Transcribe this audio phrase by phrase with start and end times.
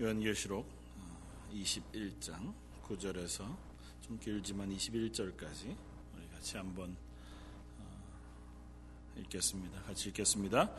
[0.00, 0.66] 요한계시록
[1.54, 2.52] 21장
[2.82, 3.44] 9절에서
[4.00, 5.76] 좀 길지만 21절까지
[6.16, 6.96] 우리 같이 한번
[7.78, 9.82] 어, 읽겠습니다.
[9.82, 10.72] 같이 읽겠습니다.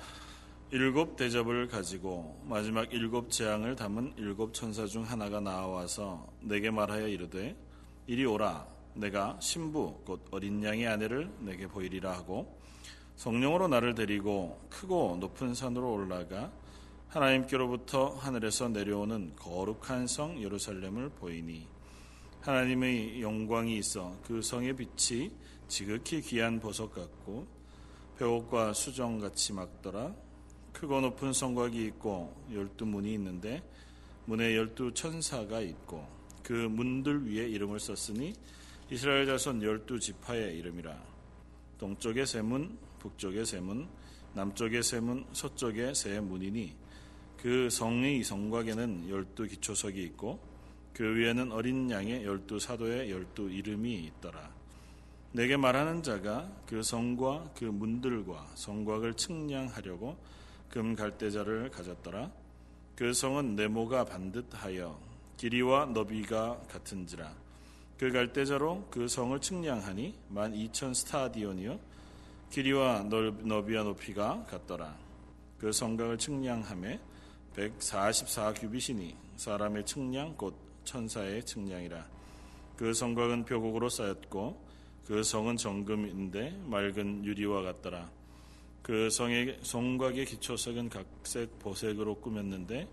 [0.72, 7.56] 일곱 대접을 가지고 마지막 일곱 재앙을 담은 일곱 천사 중 하나가 나와서 내게 말하여 이르되
[8.08, 12.60] 이리 오라 내가 신부 곧 어린 양의 아내를 내게 보이리라 하고
[13.16, 16.52] 성령으로 나를 데리고 크고 높은 산으로 올라가
[17.08, 21.68] 하나님께로부터 하늘에서 내려오는 거룩한 성 예루살렘을 보이니
[22.42, 25.32] 하나님의 영광이 있어 그 성의 빛이
[25.68, 27.48] 지극히 귀한 보석 같고
[28.18, 30.14] 벼옥과 수정 같이 막더라.
[30.72, 33.64] 크고 높은 성곽이 있고 열두 문이 있는데
[34.26, 36.08] 문에 열두 천사가 있고
[36.44, 38.34] 그 문들 위에 이름을 썼으니
[38.92, 40.96] 이스라엘 자손 열두 지파의 이름이라.
[41.78, 43.88] 동쪽의 세 문, 북쪽의 세 문,
[44.34, 46.85] 남쪽의 세 문, 서쪽의 세 문이니
[47.46, 50.40] 그 성의 성곽에는 열두 기초석이 있고
[50.94, 54.50] 그 위에는 어린 양의 열두 사도의 열두 이름이 있더라.
[55.32, 60.18] 내게 말하는 자가 그 성과 그 문들과 성곽을 측량하려고
[60.72, 62.32] 금 갈대자를 가졌더라.
[62.96, 65.00] 그 성은 네모가 반듯하여
[65.38, 67.32] 길이와 너비가 같은지라.
[68.00, 71.80] 그 갈대자로 그 성을 측량하니 만 이천 스타디온이요
[72.50, 74.98] 길이와 너비와 높이가 같더라.
[75.60, 77.00] 그 성곽을 측량함에
[77.56, 82.06] 144규빗이니 사람의 측량 곧 천사의 측량이라.
[82.76, 84.64] 그 성곽은 벼곡으로 쌓였고
[85.06, 88.10] 그 성은 정금인데 맑은 유리와 같더라.
[88.82, 92.88] 그 성의 성곽의 기초석은 각색 보색으로 꾸몄는데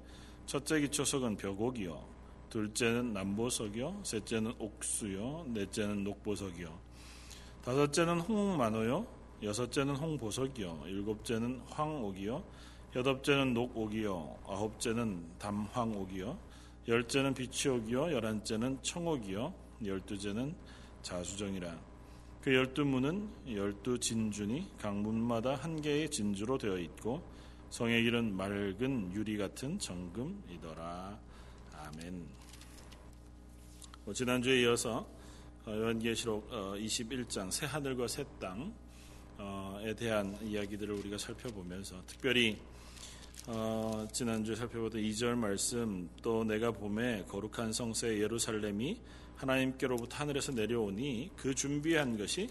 [0.46, 2.12] 첫째 기초석은 벼곡이요.
[2.50, 4.00] 둘째는 남보석이요.
[4.04, 5.46] 셋째는 옥수요.
[5.48, 6.78] 넷째는 녹보석이요.
[7.64, 9.06] 다섯째는 홍만호요.
[9.42, 10.84] 여섯째는 홍보석이요.
[10.86, 12.44] 일곱째는 황옥이요
[12.94, 16.38] 여덟째는 녹옥이요 아홉째는 담황옥이요
[16.88, 19.54] 열째는 비치옥이요 열한째는 청옥이요
[19.84, 20.54] 열두째는
[21.00, 21.92] 자수정이라.
[22.42, 27.22] 그 열두 문은 열두 진준이 강문마다 한 개의 진주로 되어 있고
[27.70, 31.18] 성의 길은 맑은 유리 같은 정금이더라.
[31.72, 32.26] 아멘.
[34.04, 35.06] 뭐 지난주에 이어서
[35.64, 38.74] 어, 요한계시록 21장 어, 새 하늘과 새 땅
[39.84, 42.56] 에 대한 이야기들을 우리가 살펴보면서 특별히
[43.48, 49.00] 어, 지난주에 살펴보던 2절 말씀 또 내가 봄에 거룩한 성세 예루살렘이
[49.36, 52.48] 하나님께로부터 하늘에서 내려오니 그 준비한 것이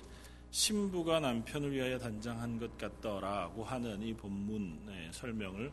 [0.51, 5.71] 신부가 남편을 위하여 단장한 것 같더라고 하는 이 본문의 설명을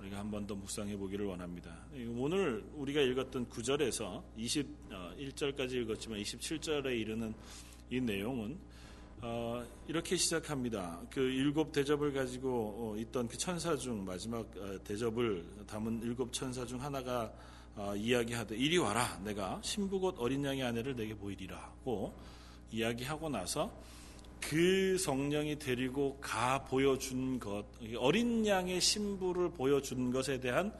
[0.00, 1.86] 우리가 한 번 더 묵상해 보기를 원합니다.
[2.16, 7.32] 오늘 우리가 읽었던 9절에서 21절까지 읽었지만 27절에 이르는
[7.90, 8.58] 이 내용은
[9.22, 11.00] 어, 이렇게 시작합니다.
[11.10, 16.66] 그 일곱 대접을 가지고 어, 있던 그 천사 중 마지막 어, 대접을 담은 일곱 천사
[16.66, 17.32] 중 하나가
[17.74, 22.14] 어, 이야기하되 이리 와라 내가 신부 곧 어린 양의 아내를 내게 보이리라고
[22.70, 23.72] 이야기하고 나서
[24.40, 27.64] 그 성령이 데리고 가 보여준 것
[27.98, 30.72] 어린 양의 신부를 보여준 것에 대한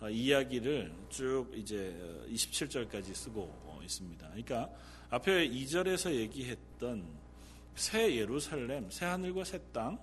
[0.00, 1.94] 어, 이야기를 쭉 이제
[2.30, 4.26] 27절까지 쓰고 어, 있습니다.
[4.26, 4.70] 그러니까
[5.10, 7.23] 앞에 2절에서 얘기했던
[7.74, 9.98] 새 예루살렘, 새 하늘과 새 땅,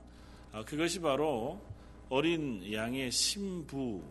[0.52, 1.62] 아, 그것이 바로
[2.10, 4.02] 어린 양의 신부와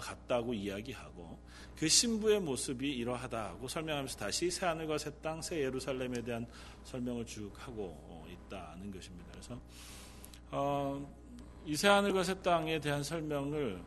[0.00, 1.38] 같다고 이야기하고
[1.76, 6.46] 그 신부의 모습이 이러하다고 설명하면서 다시 새 하늘과 새 땅, 새 예루살렘에 대한
[6.84, 9.26] 설명을 쭉 하고 어, 있다는 것입니다.
[9.32, 9.60] 그래서
[10.50, 11.06] 어,
[11.66, 13.80] 이새 하늘과 새 땅에 대한 설명을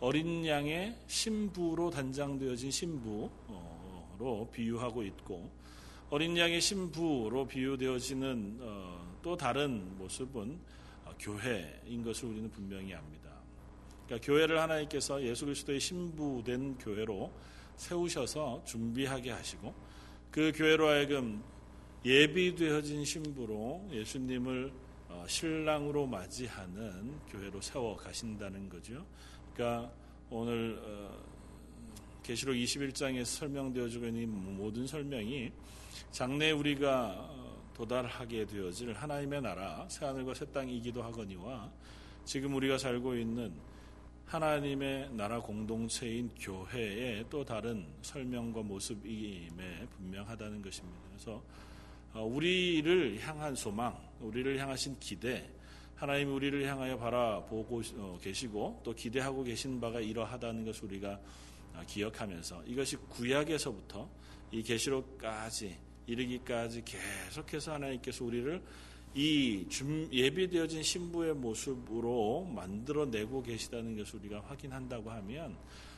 [0.00, 3.30] 어린 양의 신부로 단장되어진 신부로
[4.52, 5.50] 비유하고 있고
[6.12, 10.58] 어린 양의 신부로 비유되어지는 어, 또 다른 모습은
[11.04, 13.30] 어, 교회인 것을 우리는 분명히 압니다.
[14.06, 17.32] 그러니까 교회를 하나님께서 예수 그리스도의 신부된 교회로
[17.76, 19.72] 세우셔서 준비하게 하시고
[20.32, 21.44] 그 교회로 하여금
[22.04, 24.72] 예비되어진 신부로 예수님을
[25.10, 29.06] 어, 신랑으로 맞이하는 교회로 세워 가신다는 거죠.
[29.54, 29.92] 그러니까
[30.28, 30.76] 오늘
[32.24, 35.52] 계시록 21장에서 설명되어지고 있는 모든 설명이
[36.10, 41.70] 장래 우리가 어, 도달하게 되어질 하나님의 나라 새하늘과 새 땅이기도 하거니와
[42.24, 43.52] 지금 우리가 살고 있는
[44.26, 51.00] 하나님의 나라 공동체인 교회의 또 다른 설명과 모습임에 분명하다는 것입니다.
[51.08, 51.42] 그래서
[52.12, 55.50] 어, 우리를 향한 소망, 우리를 향하신 기대,
[55.96, 61.20] 하나님이 우리를 향하여 바라보고 어, 계시고 또 기대하고 계신 바가 이러하다는 것을 우리가
[61.86, 64.08] 기억하면서 이것이 구약에서부터
[64.52, 65.76] 이 계시록까지
[66.06, 68.62] 이르기까지 계속해서 하나님께서 우리를
[69.14, 69.66] 이
[70.12, 75.56] 예비되어진 신부의 모습으로 만들어내고 계시다는 것을 우리가 확인한다고 하면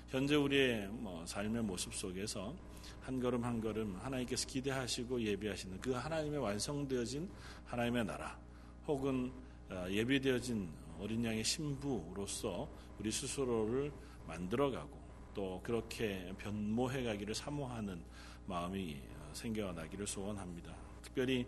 [0.08, 2.54] 현재 우리의 뭐 삶의 모습 속에서
[3.00, 7.28] 한 걸음 한 걸음 하나님께서 기대하시고 예비하시는 그 하나님의 완성되어진
[7.66, 8.38] 하나님의 나라
[8.87, 9.32] 혹은
[9.70, 10.69] 어, 예비되어진
[10.99, 12.69] 어린 양의 신부로서
[12.99, 13.93] 우리 스스로를
[14.26, 15.00] 만들어가고
[15.34, 18.02] 또 그렇게 변모해 가기를 사모하는
[18.46, 19.00] 마음이
[19.34, 20.75] 생겨나기를 소원합니다.
[21.02, 21.46] 특별히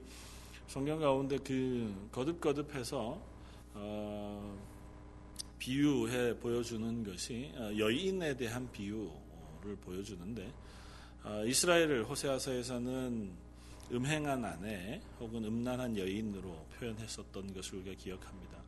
[0.67, 3.21] 성경 가운데 그 거듭거듭해서
[3.75, 4.59] 어,
[5.59, 10.53] 비유해 보여주는 것이 어, 여인에 대한 비유를 보여주는데
[11.25, 13.33] 어, 이스라엘을 호세아서에서는
[13.93, 18.63] 음행한 아내 혹은 음란한 여인으로 표현했었던 것을 우리가 기억합니다.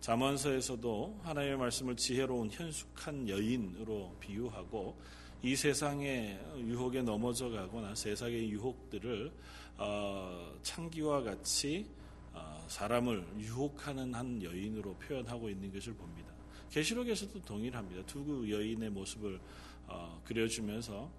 [0.00, 4.98] 잠언서에서도 하나님의 말씀을 지혜로운 현숙한 여인으로 비유하고
[5.44, 9.32] 이 세상의 유혹에 넘어져 가거나 세상의 유혹들을
[9.76, 11.84] 어, 창기와 같이
[12.32, 16.32] 어, 사람을 유혹하는 한 여인으로 표현하고 있는 것을 봅니다.
[16.70, 18.06] 계시록에서도 동일합니다.
[18.06, 19.40] 두 여인의 모습을
[19.88, 21.10] 어, 그려주면서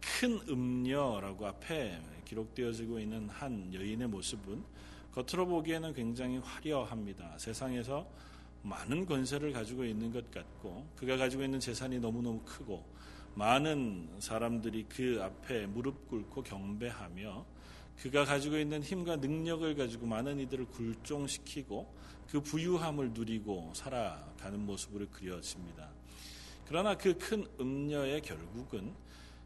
[0.00, 4.64] 큰 음녀라고 앞에 기록되어지고 있는 한 여인의 모습은
[5.12, 7.38] 겉으로 보기에는 굉장히 화려합니다.
[7.38, 8.04] 세상에서
[8.62, 12.84] 많은 권세를 가지고 있는 것 같고 그가 가지고 있는 재산이 너무너무 크고
[13.34, 17.46] 많은 사람들이 그 앞에 무릎 꿇고 경배하며
[17.98, 21.94] 그가 가지고 있는 힘과 능력을 가지고 많은 이들을 굴종시키고
[22.30, 25.90] 그 부유함을 누리고 살아가는 모습으로 그려집니다.
[26.66, 28.94] 그러나 그 큰 음녀의 결국은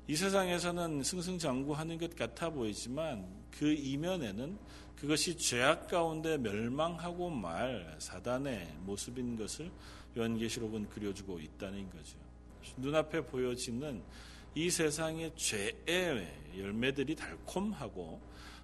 [0.06, 4.58] 이 세상에서는 승승장구하는 것 같아 보이지만 그 이면에는
[4.96, 9.70] 그것이 죄악 가운데 멸망하고 말 사단의 모습인 것을
[10.16, 12.23] 요한계시록은 그려주고 있다는 거죠.
[12.76, 14.02] 눈앞에 보여지는
[14.54, 18.20] 이 세상의 죄의 열매들이 달콤하고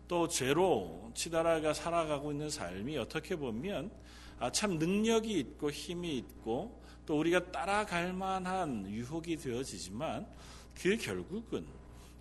[0.06, 3.90] 또 죄로 치달아가 살아가고 있는 삶이 어떻게 보면
[4.38, 10.26] 아, 참 능력이 있고 힘이 있고 또 우리가 따라갈 만한 유혹이 되어지지만
[10.74, 11.66] 그 결국은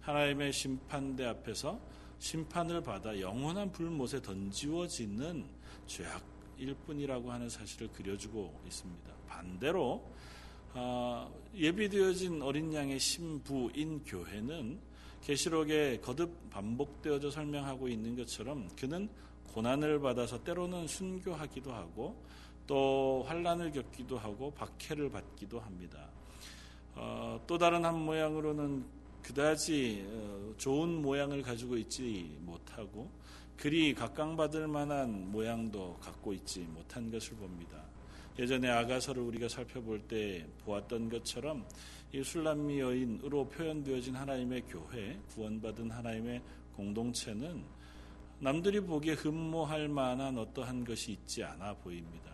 [0.01, 1.79] 하나님의 심판대 앞에서
[2.19, 5.45] 심판을 받아 영원한 불못에 던지워지는
[5.87, 9.13] 죄악일 뿐이라고 하는 사실을 그려주고 있습니다.
[9.27, 10.18] 반대로 어,
[11.55, 14.79] 예비되어진 어린 양의 신부인 교회는
[15.21, 19.09] 계시록에 거듭 반복되어져 설명하고 있는 것처럼 그는
[19.53, 22.15] 고난을 받아서 때로는 순교하기도 하고
[22.67, 26.07] 또 환란을 겪기도 하고 박해를 받기도 합니다.
[26.95, 28.85] 어, 또 다른 한 모양으로는
[29.23, 33.09] 그다지 어, 좋은 모양을 가지고 있지 못하고
[33.57, 37.88] 그리 각광받을 만한 모양도 갖고 있지 못한 것을 봅니다.
[38.39, 41.67] 예전에 아가서를 우리가 살펴볼 때 보았던 것처럼
[42.13, 46.41] 이 술람미 여인으로 표현되어진 하나님의 교회, 구원받은 하나님의
[46.73, 47.61] 공동체는
[48.39, 52.31] 남들이 보기에 흠모할 만한 어떠한 것이 있지 않아 보입니다.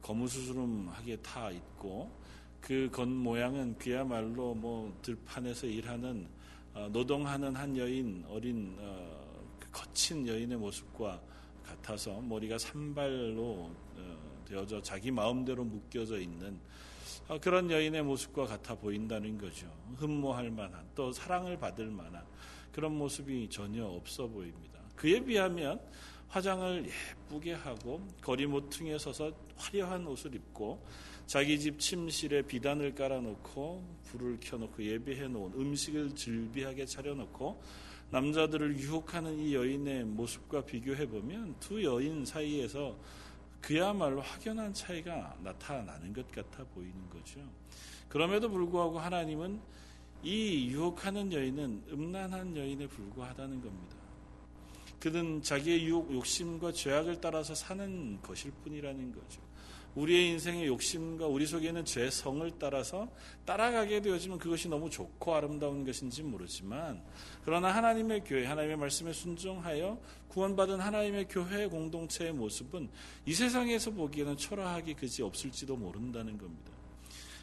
[0.00, 2.08] 거무스름하게 타 있고
[2.60, 6.28] 그 겉모양은 그야말로 뭐 들판에서 일하는
[6.72, 11.20] 어, 노동하는 한 여인 어린 어, 그 거친 여인의 모습과
[11.64, 13.70] 같아서 머리가 산발로
[14.50, 16.58] 되어져 자기 마음대로 묶여져 있는
[17.28, 19.72] 어, 그런 여인의 모습과 같아 보인다는 거죠.
[19.96, 22.24] 흠모할 만한 또 사랑을 받을 만한
[22.72, 24.80] 그런 모습이 전혀 없어 보입니다.
[24.96, 25.80] 그에 비하면
[26.28, 30.84] 화장을 예쁘게 하고 거리 모퉁이에 서서 화려한 옷을 입고
[31.26, 37.62] 자기 집 침실에 비단을 깔아놓고 불을 켜놓고 예비해 놓은 음식을 즐비하게 차려놓고
[38.10, 42.98] 남자들을 유혹하는 이 여인의 모습과 비교해 보면 두 여인 사이에서
[43.60, 47.40] 그야말로 확연한 차이가 나타나는 것 같아 보이는 거죠.
[48.08, 49.60] 그럼에도 불구하고 하나님은
[50.22, 53.96] 이 유혹하는 여인은 음란한 여인에 불과하다는 겁니다.
[54.98, 59.40] 그는 자기의 욕심과 죄악을 따라서 사는 것일 뿐이라는 거죠.
[59.94, 63.08] 우리의 인생의 욕심과 우리 속에 있는 죄 성을 따라서
[63.44, 67.02] 따라가게 되어지면 그것이 너무 좋고 아름다운 것인지 모르지만
[67.44, 72.88] 그러나 하나님의 교회, 하나님의 말씀에 순종하여 구원받은 하나님의 교회 공동체의 모습은
[73.26, 76.72] 이 세상에서 보기에는 초라하기 그지 없을지도 모른다는 겁니다.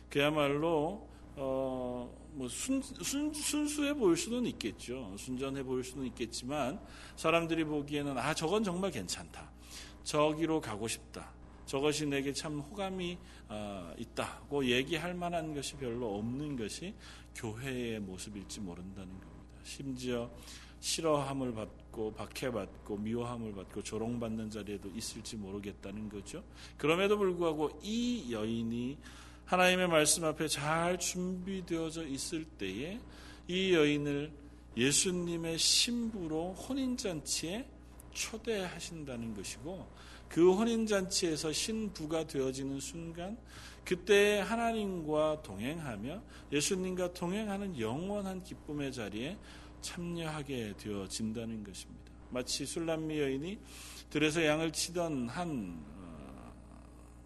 [0.10, 5.14] 그야말로 어, 뭐 순, 순, 순수해 보일 수는 있겠죠.
[5.18, 6.80] 순전해 보일 수는 있겠지만
[7.16, 9.52] 사람들이 보기에는 아 저건 정말 괜찮다.
[10.04, 11.37] 저기로 가고 싶다.
[11.68, 13.18] 저것이 내게 참 호감이
[13.50, 16.96] 어, 있다고 얘기할 만한 것이 별로 없는 것이
[17.36, 19.60] 교회의 모습일지 모른다는 겁니다.
[19.64, 20.32] 심지어
[20.80, 26.44] 싫어함을 받고 박해받고 미워함을 받고 조롱받는 자리에도 있을지 모르겠다는 거죠.
[26.78, 28.98] 그럼에도 불구하고 이 여인이
[29.46, 33.00] 하나님의 말씀 앞에 잘 준비되어져 있을 때에
[33.48, 34.32] 이 여인을
[34.78, 37.68] 예수님의 신부로 혼인잔치에
[38.14, 39.88] 초대하신다는 것이고
[40.30, 43.38] 그 혼인잔치에서 신부가 되어지는 순간
[43.86, 49.38] 그때 하나님과 동행하며 예수님과 동행하는 영원한 기쁨의 자리에
[49.82, 52.12] 참여하게 되어진다는 것입니다.
[52.30, 53.58] 마치 술람미 여인이
[54.10, 56.54] 들에서 양을 치던 한 어,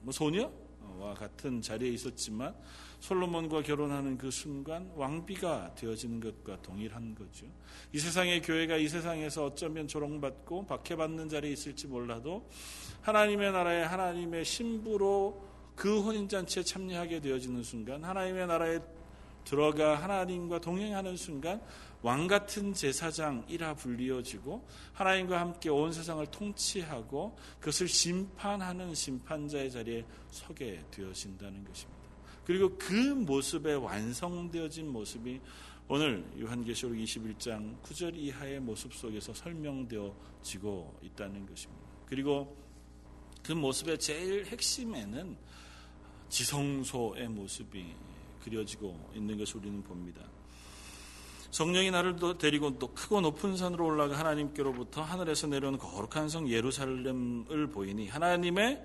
[0.01, 2.55] 뭐 소녀와 같은 자리에 있었지만
[3.01, 7.47] 솔로몬과 결혼하는 그 순간 왕비가 되어지는 것과 동일한 거죠.
[7.91, 12.47] 이 세상의 교회가 이 세상에서 어쩌면 조롱받고 박해받는 자리에 있을지 몰라도
[13.01, 18.79] 하나님의 나라에 하나님의 신부로 그 혼인잔치에 참여하게 되어지는 순간 하나님의 나라에
[19.45, 21.59] 들어가 하나님과 동행하는 순간
[22.03, 31.63] 왕 같은 제사장이라 불리어지고 하나님과 함께 온 세상을 통치하고 그것을 심판하는 심판자의 자리에 서게 되어진다는
[31.63, 32.00] 것입니다.
[32.45, 35.39] 그리고 그 모습에 완성되어진 모습이
[35.87, 41.83] 오늘 요한계시록 21장 9절 이하의 모습 속에서 설명되어지고 있다는 것입니다.
[42.07, 42.55] 그리고
[43.43, 45.35] 그 모습의 제일 핵심에는
[46.29, 47.93] 지성소의 모습이
[48.43, 50.21] 그려지고 있는 것을 우리는 봅니다.
[51.51, 58.07] 성령이 나를 데리고 또 크고 높은 산으로 올라가 하나님께로부터 하늘에서 내려온 거룩한 성 예루살렘을 보이니
[58.07, 58.81] 하나님의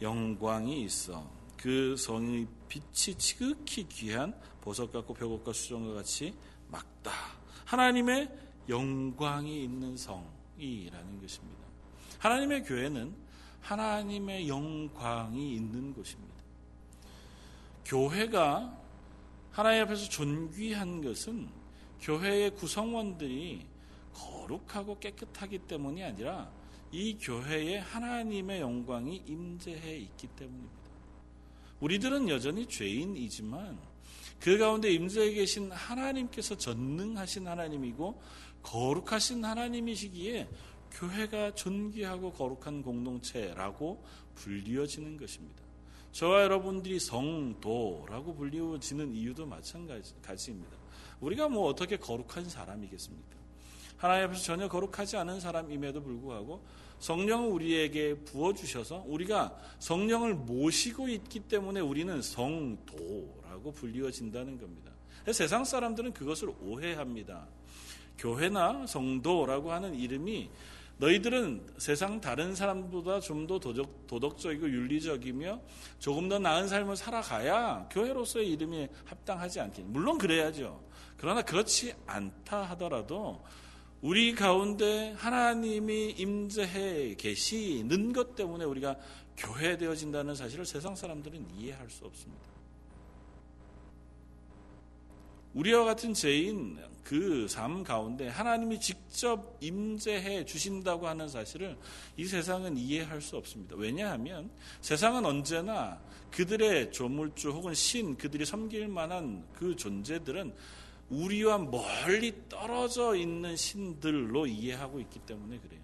[0.00, 6.34] 영광이 있어 그 성의 빛이 지극히 귀한 보석 같고 벽옥과 수정과 같이
[6.70, 7.12] 막다.
[7.64, 8.28] 하나님의
[8.68, 11.66] 영광이 있는 성이라는 것입니다.
[12.18, 13.14] 하나님의 교회는
[13.60, 16.34] 하나님의 영광이 있는 곳입니다.
[17.84, 18.76] 교회가
[19.50, 21.48] 하나님 앞에서 존귀한 것은
[22.00, 23.66] 교회의 구성원들이
[24.12, 26.50] 거룩하고 깨끗하기 때문이 아니라
[26.92, 30.85] 이 교회에 하나님의 영광이 임재해 있기 때문입니다.
[31.80, 33.78] 우리들은 여전히 죄인이지만
[34.40, 38.20] 그 가운데 임재해 계신 하나님께서 전능하신 하나님이고
[38.62, 40.48] 거룩하신 하나님이시기에
[40.92, 44.04] 교회가 존귀하고 거룩한 공동체라고
[44.34, 45.62] 불리어지는 것입니다.
[46.12, 50.76] 저와 여러분들이 성도라고 불리워지는 이유도 마찬가지입니다.
[51.20, 53.36] 우리가 뭐 어떻게 거룩한 사람이겠습니까?
[53.98, 56.64] 하나님 앞에서 전혀 거룩하지 않은 사람임에도 불구하고
[57.00, 64.92] 성령을 우리에게 부어주셔서 우리가 성령을 모시고 있기 때문에 우리는 성도라고 불리워진다는 겁니다.
[65.32, 67.46] 세상 사람들은 그것을 오해합니다.
[68.18, 70.50] 교회나 성도라고 하는 이름이
[70.98, 75.60] 너희들은 세상 다른 사람보다 좀 더 도덕, 도덕적이고 윤리적이며
[75.98, 79.90] 조금 더 나은 삶을 살아가야 교회로서의 이름이 합당하지 않겠니?
[79.90, 80.82] 물론 그래야죠.
[81.18, 83.42] 그러나 그렇지 않다 하더라도
[84.02, 88.96] 우리 가운데 하나님이 임재해 계시는 것 때문에 우리가
[89.36, 92.44] 교회 되어진다는 사실을 세상 사람들은 이해할 수 없습니다.
[95.54, 101.78] 우리와 같은 죄인 그 삶 가운데 하나님이 직접 임재해 주신다고 하는 사실을
[102.16, 103.76] 이 세상은 이해할 수 없습니다.
[103.76, 104.50] 왜냐하면
[104.80, 106.00] 세상은 언제나
[106.32, 110.52] 그들의 조물주 혹은 신, 그들이 섬길 만한 그 존재들은
[111.10, 115.80] 우리와 멀리 떨어져 있는 신들로 이해하고 있기 때문에 그래요.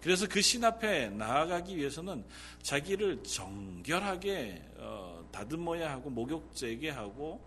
[0.00, 2.24] 그래서 그 신 앞에 나아가기 위해서는
[2.62, 7.40] 자기를 정결하게 어, 다듬어야 하고 목욕재계 하고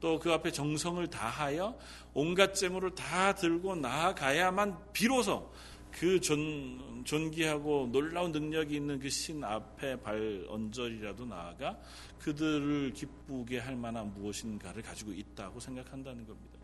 [0.00, 1.76] 또 그 앞에 정성을 다하여
[2.14, 5.52] 온갖 제물을 다 들고 나아가야만 비로소
[5.90, 11.76] 그 존, 존귀하고 놀라운 능력이 있는 그 신 앞에 발 언저리라도 나아가
[12.20, 16.57] 그들을 기쁘게 할 만한 무엇인가를 가지고 있다고 생각한다는 겁니다.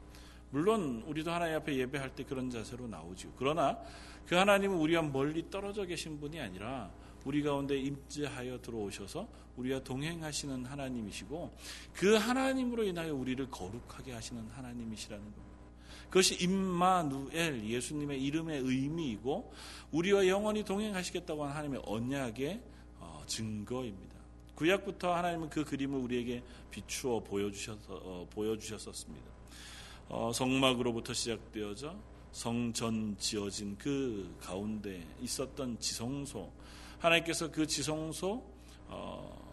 [0.55, 3.33] 물론 우리도 하나님 앞에 예배할 때 그런 자세로 나오죠.
[3.37, 3.77] 그러나
[4.25, 6.93] 그 하나님은 우리와 멀리 떨어져 계신 분이 아니라
[7.25, 11.57] 우리 가운데 임재하여 들어오셔서 우리와 동행하시는 하나님이시고
[11.93, 15.45] 그 하나님으로 인하여 우리를 거룩하게 하시는 하나님이시라는 겁니다.
[16.05, 19.53] 그것이 임마누엘 예수님의 이름의 의미이고
[19.91, 22.63] 우리와 영원히 동행하시겠다고 하는 하나님의 언약의
[23.01, 24.15] 어, 증거입니다.
[24.55, 29.34] 구약부터 하나님은 그 그림을 우리에게 비추어 보여주셔서, 어, 보여주셨었습니다.
[30.09, 31.97] 어, 성막으로부터 시작되어져
[32.33, 36.51] 성전 지어진 그 가운데 있었던 지성소
[36.99, 38.43] 하나님께서 그 지성소
[38.89, 39.45] 어,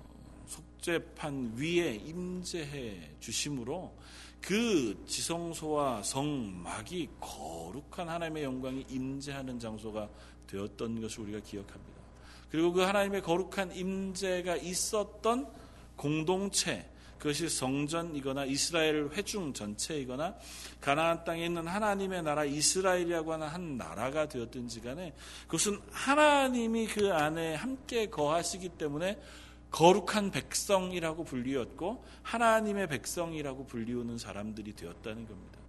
[0.47, 3.95] 속죄판 위에 임재해 주심으로
[4.41, 10.09] 그 지성소와 성막이 거룩한 하나님의 영광이 임재하는 장소가
[10.47, 12.01] 되었던 것을 우리가 기억합니다.
[12.49, 15.47] 그리고 그 하나님의 거룩한 임재가 있었던
[15.95, 16.89] 공동체
[17.21, 20.33] 그것이 성전이거나 이스라엘 회중 전체이거나
[20.81, 25.13] 가나안 땅에 있는 하나님의 나라 이스라엘이라고 하는 한 나라가 되었든지 간에
[25.45, 29.21] 그것은 하나님이 그 안에 함께 거하시기 때문에
[29.69, 35.59] 거룩한 백성이라고 불리었고 하나님의 백성이라고 불리우는 사람들이 되었다는 겁니다.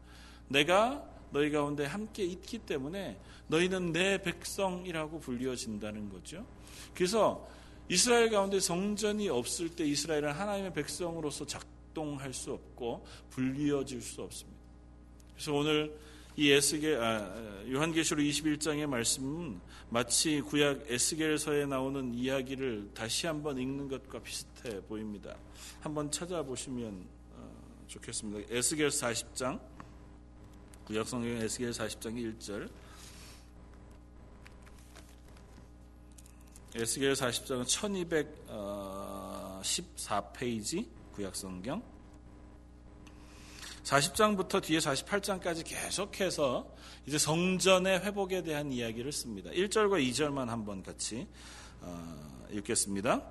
[0.48, 3.18] 내가 너희 가운데 함께 있기 때문에
[3.48, 6.46] 너희는 내 백성이라고 불리어진다는 거죠.
[6.94, 7.46] 그래서
[7.88, 14.60] 이스라엘 가운데 성전이 없을 때 이스라엘은 하나님의 백성으로서 작동할 수 없고 불리어질 수 없습니다.
[15.34, 15.98] 그래서 오늘
[16.34, 19.60] 이 에스겔 아, 요한계시록 21장의 말씀은
[19.90, 25.36] 마치 구약 에스겔서에 나오는 이야기를 다시 한번 읽는 것과 비슷해 보입니다.
[25.80, 28.54] 한번 찾아보시면 어, 좋겠습니다.
[28.54, 29.60] 에스겔 40장
[30.86, 32.70] 구약 성경 에스겔 40장 1절
[36.74, 37.66] 에스겔 40장은
[39.62, 41.82] 1214페이지 구약 성경
[43.84, 46.66] 40장부터 뒤에 48장까지 계속해서
[47.04, 49.50] 이제 성전의 회복에 대한 이야기를 습니다.
[49.50, 51.26] 1절과 2절만 한번 같이
[51.82, 53.22] 어, 읽겠습니다.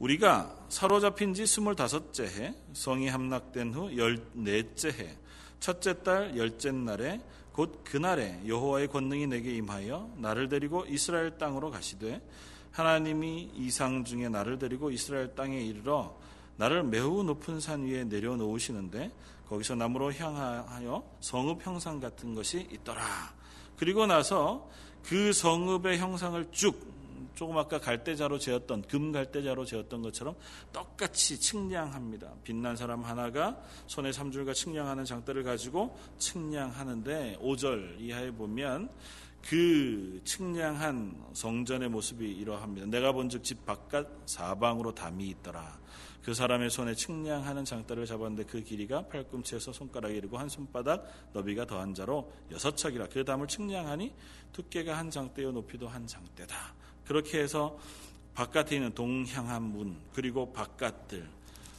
[0.00, 5.16] 우리가 사로잡힌 지 25째 해, 성이 함락된 후 14째 해,
[5.60, 7.20] 첫째 달 열째 날에
[7.52, 12.20] 곧 그날에 여호와의 권능이 내게 임하여 나를 데리고 이스라엘 땅으로 가시되
[12.74, 16.16] 하나님이 이상 중에 나를 데리고 이스라엘 땅에 이르러
[16.56, 19.12] 나를 매우 높은 산 위에 내려놓으시는데
[19.48, 23.02] 거기서 나무로 향하여 성읍 형상 같은 것이 있더라.
[23.76, 24.68] 그리고 나서
[25.04, 26.92] 그 성읍의 형상을 쭉
[27.36, 30.34] 조금 아까 갈대자로 재었던 금 갈대자로 재었던 것처럼
[30.72, 32.32] 똑같이 측량합니다.
[32.42, 38.88] 빛난 사람 하나가 손에 삼줄과 측량하는 장대를 가지고 측량하는데 5절 이하에 보면
[39.46, 42.86] 그 측량한 성전의 모습이 이러합니다.
[42.86, 45.78] 내가 본즉 집 바깥 사방으로 담이 있더라.
[46.22, 51.92] 그 사람의 손에 측량하는 장대를 잡았는데 그 길이가 팔꿈치에서 손가락에 이르고 한 손바닥 너비가 더한
[51.92, 54.14] 자로 여섯 척이라 그 담을 측량하니
[54.54, 56.56] 두께가 한 장대요 높이도 한 장대다.
[57.04, 57.78] 그렇게 해서
[58.32, 61.28] 바깥에 있는 동향한 문 그리고 바깥들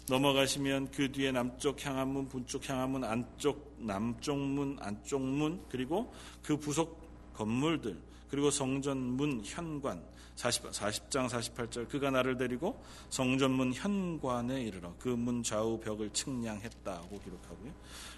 [0.08, 6.14] 넘어가시면 그 뒤에 남쪽 향한 문, 북쪽 향한 문, 안쪽 남쪽 문, 안쪽 문 그리고
[6.44, 7.05] 그 부속
[7.36, 7.98] 건물들
[8.30, 10.04] 그리고 성전 문 현관
[10.36, 17.20] 40, 40장 48절 그가 나를 데리고 성전 문 현관에 이르러 그 문 좌우 벽을 측량했다고
[17.22, 17.72] 기록하고요.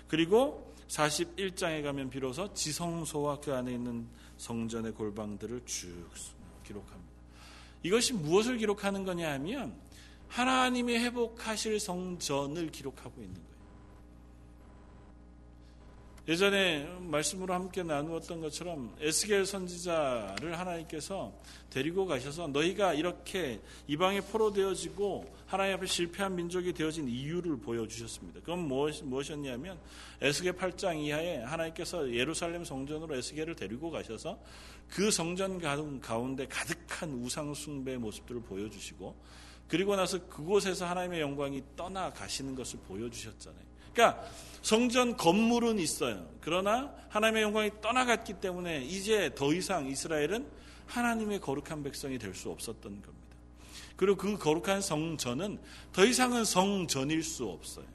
[0.08, 6.10] 그리고 41장에 가면 비로소 지성소와 그 안에 있는 성전의 골방들을 쭉
[6.66, 7.12] 기록합니다.
[7.84, 9.76] 이것이 무엇을 기록하는 거냐 하면
[10.30, 13.57] 하나님이 회복하실 성전을 기록하고 있는 거예요.
[16.28, 21.32] 예전에 말씀으로 함께 나누었던 것처럼 에스겔 선지자를 하나님께서
[21.70, 28.42] 데리고 가셔서 너희가 이렇게 이방에 포로되어지고 하나님 앞에 실패한 민족이 되어진 이유를 보여주셨습니다.
[28.42, 29.80] 그건 무엇이었냐면
[30.20, 34.38] 에스겔 8장 이하에 하나님께서 예루살렘 성전으로 에스겔을 데리고 가셔서
[34.90, 35.62] 그 성전
[36.02, 39.16] 가운데 가득한 우상 숭배의 모습들을 보여주시고
[39.70, 43.77] 그리고 나서 그곳에서 하나님의 영광이 떠나가시는 것을 보여주셨잖아요.
[43.98, 44.24] 그러니까
[44.62, 46.30] 성전 건물은 있어요.
[46.40, 50.48] 그러나 하나님의 영광이 떠나갔기 때문에 이제 더 이상 이스라엘은
[50.86, 53.18] 하나님의 거룩한 백성이 될 수 없었던 겁니다.
[53.96, 55.58] 그리고 그 거룩한 성전은
[55.92, 57.88] 더 이상은 성전일 수 없어요.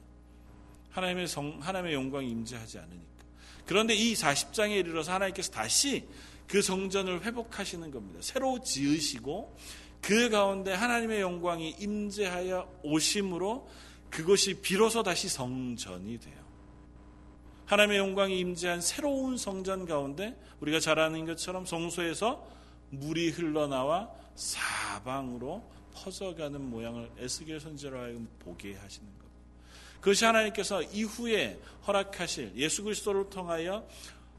[0.91, 3.07] 하나님의 성, 하나님의 영광이 임재하지 않으니까.
[3.65, 6.05] 그런데 이 40장에 이르러서 하나님께서 다시
[6.47, 8.19] 그 성전을 회복하시는 겁니다.
[8.21, 9.55] 새로 지으시고
[10.01, 13.69] 그 가운데 하나님의 영광이 임재하여 오심으로
[14.13, 16.43] 그것이 비로소 다시 성전이 돼요.
[17.65, 22.47] 하나님의 영광이 임재한 새로운 성전 가운데 우리가 잘 아는 것처럼 성소에서
[22.91, 29.25] 물이 흘러나와 사방으로 퍼져가는 모양을 에스겔 선지자로 하여금 보게 하시는 것.
[29.99, 33.87] 그것이 하나님께서 이후에 허락하실 예수 그리스도를 통하여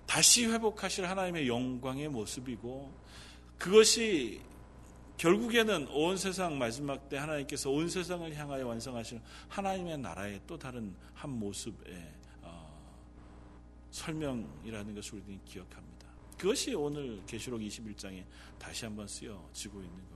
[0.06, 2.92] 다시 회복하실 하나님의 영광의 모습이고
[3.58, 4.40] 그것이
[5.16, 11.31] 결국에는 온 세상 마지막 때 하나님께서 온 세상을 향하여 완성하시는 하나님의 나라의 또 다른 한
[11.31, 12.81] 모습의 어,
[13.90, 16.09] 설명이라는 것을 우리는 기억합니다.
[16.37, 18.24] 그것이 오늘 계시록 21장에
[18.59, 20.14] 다시 한번 쓰여지고 있는 겁니다.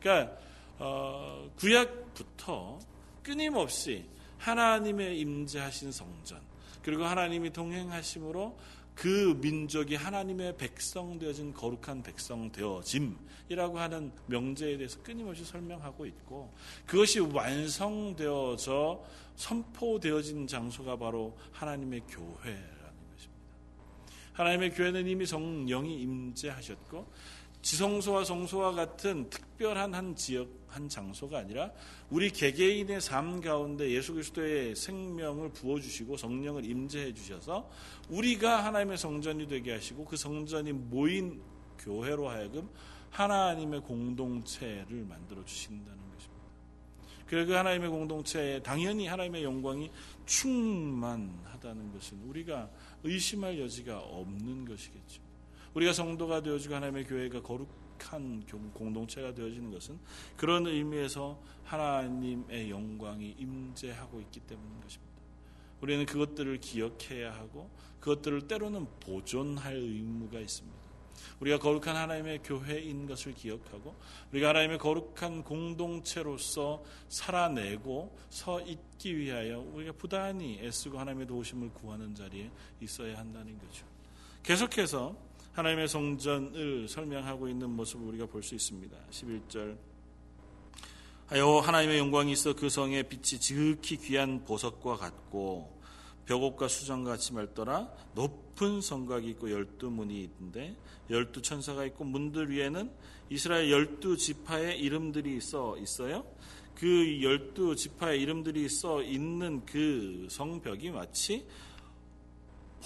[0.00, 0.38] 그러니까
[0.78, 2.78] 어, 구약부터
[3.22, 4.06] 끊임없이
[4.38, 6.40] 하나님의 임재하신 성전
[6.82, 8.56] 그리고 하나님이 동행하심으로
[8.96, 16.52] 그 민족이 하나님의 백성 되어진 거룩한 백성 되어짐이라고 하는 명제에 대해서 끊임없이 설명하고 있고
[16.86, 19.04] 그것이 완성되어져
[19.36, 22.64] 선포되어진 장소가 바로 하나님의 교회라는
[23.12, 23.42] 것입니다.
[24.32, 27.06] 하나님의 교회는 이미 성령이 임재하셨고
[27.62, 31.72] 지성소와 성소와 같은 특별한 한 지역, 한 장소가 아니라
[32.10, 37.68] 우리 개개인의 삶 가운데 예수 그리스도의 생명을 부어주시고 성령을 임재해 주셔서
[38.08, 41.42] 우리가 하나님의 성전이 되게 하시고 그 성전이 모인
[41.78, 42.68] 교회로 하여금
[43.10, 46.44] 하나님의 공동체를 만들어 주신다는 것입니다.
[47.26, 49.90] 그래서 그 하나님의 공동체에 당연히 하나님의 영광이
[50.26, 52.70] 충만하다는 것은 우리가
[53.02, 55.25] 의심할 여지가 없는 것이겠죠.
[55.76, 59.98] 우리가 성도가 되어지고 하나님의 교회가 거룩한 공동체가 되어지는 것은
[60.34, 65.12] 그런 의미에서 하나님의 영광이 임재하고 있기 때문인 것입니다.
[65.82, 67.68] 우리는 그것들을 기억해야 하고
[68.00, 70.76] 그것들을 때로는 보존할 의무가 있습니다.
[71.40, 73.94] 우리가 거룩한 하나님의 교회인 것을 기억하고
[74.32, 82.50] 우리가 하나님의 거룩한 공동체로서 살아내고 서 있기 위하여 우리가 부단히 애쓰고 하나님의 도우심을 구하는 자리에
[82.80, 83.84] 있어야 한다는 거죠.
[84.42, 85.25] 계속해서
[85.56, 88.94] 하나님의 성전을 설명하고 있는 모습을 우리가 볼 수 있습니다.
[89.10, 89.78] 11절
[91.28, 95.80] 하여 하나님의 영광이 있어 그 성의 빛이 지극히 귀한 보석과 같고
[96.26, 100.76] 벽옥과 수정같이 말더라 높은 성곽이 있고 열두 문이 있는데
[101.08, 102.90] 열두 천사가 있고 문들 위에는
[103.30, 106.26] 이스라엘 열두 지파의 이름들이 써 있어요.
[106.74, 111.46] 그 열두 지파의 이름들이 써 있는 그 성벽이 마치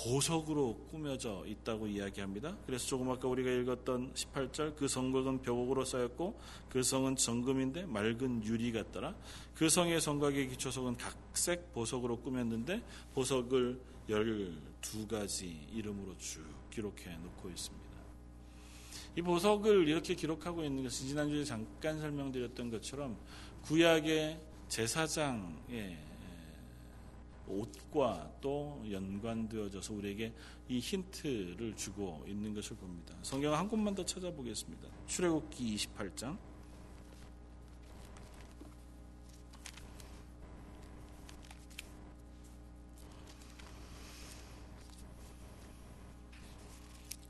[0.03, 2.57] 보석으로 꾸며져 있다고 이야기합니다.
[2.65, 6.39] 그래서 조금 아까 우리가 읽었던 18절 그 성곽은 벽옥으로 쌓였고
[6.71, 9.15] 그 성은 정금인데 맑은 유리 같더라.
[9.55, 12.83] 그 성의 성곽의 기초석은 각색 보석으로 꾸몄는데
[13.15, 17.91] 보석을 12가지 이름으로 쭉 기록해 놓고 있습니다.
[19.17, 23.19] 이 보석을 이렇게 기록하고 있는 것은 지난주에 잠깐 설명드렸던 것처럼
[23.63, 26.10] 구약의 제사장의
[27.51, 30.33] 옷과 또 연관되어져서 우리에게
[30.69, 33.15] 이 힌트를 주고 있는 것을 봅니다.
[33.23, 34.89] 성경 한 곳만 더 찾아보겠습니다.
[35.07, 36.39] 출애굽기 28장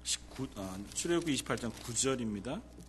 [0.03, 2.80] 19, 아, 출애굽기 28장 9절입니다.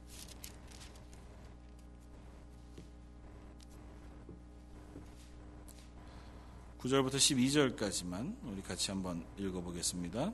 [6.84, 10.34] 9절부터 12절까지만 우리 같이 한번 읽어보겠습니다.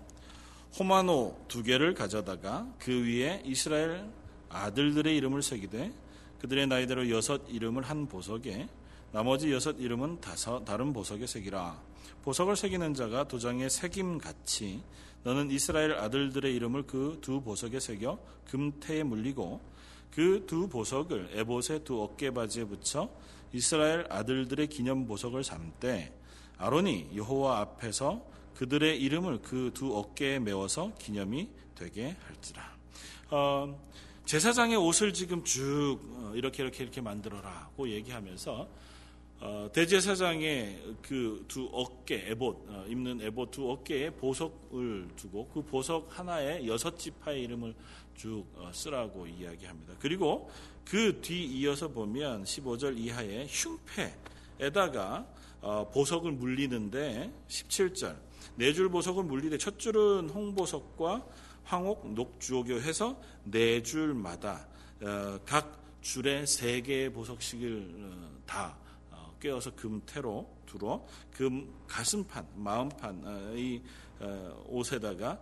[0.79, 4.09] 호마노 두 개를 가져다가 그 위에 이스라엘
[4.47, 5.91] 아들들의 이름을 새기되
[6.39, 8.69] 그들의 나이대로 여섯 이름을 한 보석에
[9.11, 11.81] 나머지 여섯 이름은 다섯, 다른 보석에 새기라.
[12.23, 14.81] 보석을 새기는 자가 도장에 새김 같이
[15.23, 19.59] 너는 이스라엘 아들들의 이름을 그 두 보석에 새겨 금태에 물리고
[20.11, 23.09] 그 두 보석을 에봇의 두 어깨 바지에 붙여
[23.51, 26.16] 이스라엘 아들들의 기념 보석을 삼되
[26.57, 28.21] 아론이 여호와 앞에서
[28.55, 32.75] 그들의 이름을 그 두 어깨에 메워서 기념이 되게 할지라.
[33.29, 33.79] 어,
[34.25, 38.67] 제사장의 옷을 지금 쭉 어, 이렇게 이렇게 이렇게 만들어라고 얘기하면서
[39.39, 46.17] 어, 대제사장의 그 두 어깨 에봇 어, 입는 에봇 두 어깨에 보석을 두고 그 보석
[46.17, 47.75] 하나에 여섯 지파의 이름을
[48.15, 49.93] 쭉 어, 쓰라고 이야기합니다.
[49.99, 50.49] 그리고
[50.83, 55.36] 그 뒤 이어서 보면 15절 이하에 흉패에다가 어,
[55.91, 58.17] 보석을 물리는데 17절
[58.55, 61.25] 네 줄 보석을 물리되 첫 줄은 홍보석과
[61.63, 64.67] 황옥, 녹주옥교 해서 네 줄마다
[65.01, 68.77] 어, 각 줄에 세 개의 보석씩을 어, 다
[69.39, 73.81] 꿰어서 금태로 두어 금 가슴판, 마음판 이
[74.65, 75.39] 옷에다가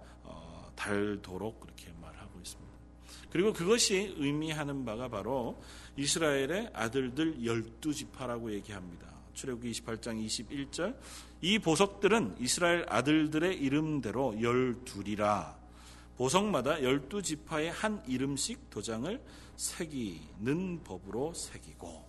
[0.75, 2.73] 달도록 그렇게 말하고 있습니다.
[3.29, 5.61] 그리고 그것이 의미하는 바가 바로
[5.95, 9.14] 이스라엘의 아들들 열두 지파라고 얘기합니다.
[9.35, 10.97] 출애굽기 28장 21절
[11.41, 15.65] 이 보석들은 이스라엘 아들들의 이름대로 열둘이라.
[16.17, 19.21] 보석마다 열두 지파의 한 이름씩 도장을
[19.57, 22.05] 새기는 법으로 새기고.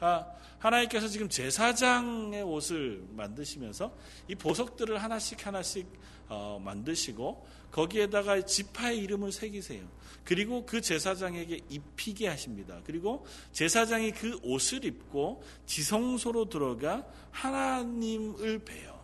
[0.00, 0.26] 아,
[0.58, 3.94] 하나님께서 지금 제사장의 옷을 만드시면서
[4.28, 5.86] 이 보석들을 하나씩 하나씩
[6.28, 9.86] 어, 만드시고 거기에다가 지파의 이름을 새기세요.
[10.24, 12.80] 그리고 그 제사장에게 입히게 하십니다.
[12.84, 18.98] 그리고 제사장이 그 옷을 입고 지성소로 들어가 하나님을 뵈요.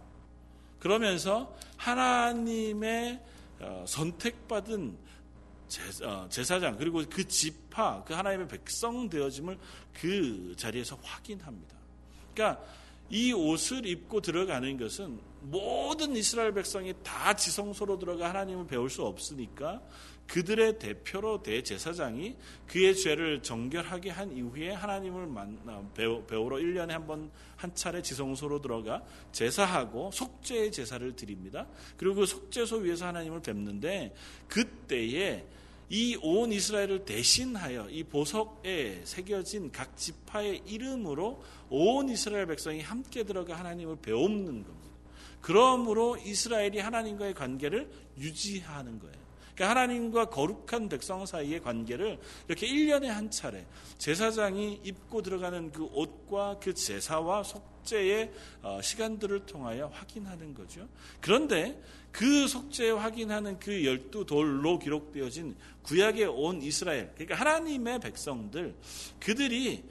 [0.78, 3.20] 그러면서 하나님의
[3.60, 4.98] 어, 선택받은
[6.02, 9.58] 어, 제사장 그리고 그 지파 그 하나님의 백성 되어짐을
[9.94, 11.74] 그 자리에서 확인합니다.
[12.34, 12.62] 그러니까
[13.08, 15.18] 이 옷을 입고 들어가는 것은
[15.50, 19.82] 모든 이스라엘 백성이 다 지성소로 들어가 하나님을 배울 수 없으니까
[20.26, 27.30] 그들의 대표로 대제사장이 그의 죄를 정결하게 한 이후에 하나님을 만나, 배우러 1년에 한 번
[27.64, 29.02] 한 차례 지성소로 들어가
[29.32, 31.66] 제사하고 속죄의 제사를 드립니다.
[31.96, 34.14] 그리고 그 속죄소 위에서 하나님을 뵙는데
[34.48, 35.46] 그때에
[35.90, 43.58] 이 온 이스라엘을 대신하여 이 보석에 새겨진 각 지파의 이름으로 온 이스라엘 백성이 함께 들어가
[43.58, 44.83] 하나님을 배우는 겁니다.
[45.44, 49.14] 그러므로 이스라엘이 하나님과의 관계를 유지하는 거예요.
[49.54, 53.66] 그러니까 하나님과 거룩한 백성 사이의 관계를 이렇게 1년에 한 차례
[53.98, 60.88] 제사장이 입고 들어가는 그 옷과 그 제사와 속죄의 어, 시간들을 통하여 확인하는 거죠.
[61.20, 61.78] 그런데
[62.10, 68.74] 그 속죄 확인하는 그 열두 돌로 기록되어진 구약에 온 이스라엘, 그러니까 하나님의 백성들,
[69.20, 69.84] 그들이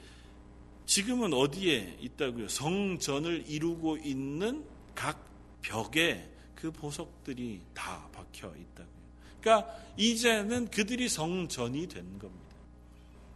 [0.84, 2.48] 지금은 어디에 있다고요?
[2.48, 4.64] 성전을 이루고 있는
[4.96, 5.33] 각
[5.64, 8.94] 벽에 그 보석들이 다 박혀 있다고요.
[9.40, 12.44] 그러니까 이제는 그들이 성전이 된 겁니다.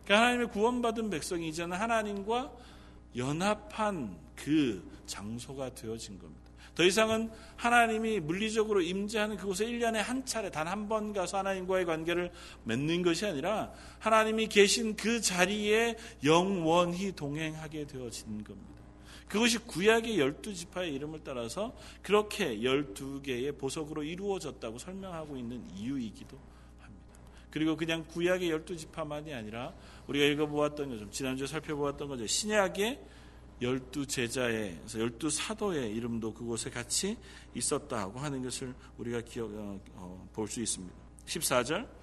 [0.05, 2.53] 그러니까 하나님의 구원받은 백성이 이제는 하나님과
[3.17, 6.41] 연합한 그 장소가 되어진 겁니다.
[6.75, 12.31] 더 이상은 하나님이 물리적으로 임재하는 그곳에 1년에 한 차례 단 한 번 가서 하나님과의 관계를
[12.65, 18.78] 맺는 것이 아니라 하나님이 계신 그 자리에 영원히 동행하게 되어진 겁니다.
[19.29, 26.39] 그것이 구약의 열두 지파의 이름을 따라서 그렇게 열두 개의 보석으로 이루어졌다고 설명하고 있는 이유이기도
[26.81, 27.21] 합니다.
[27.51, 29.75] 그리고 그냥 구약의 열두 지파만이 아니라
[30.07, 33.01] 우리가 읽어보았던 것처럼 지난주에 살펴보았던 것처럼 신약의
[33.61, 37.17] 열두 제자의 열두 사도의 이름도 그곳에 같이
[37.55, 40.95] 있었다고 하는 것을 우리가 기억 어, 어, 볼수 있습니다.
[41.27, 41.98] 14절